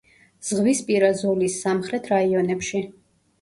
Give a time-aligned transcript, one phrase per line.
[0.45, 2.83] ზღვისპირა ზოლის სამხრეთ რაიონებში.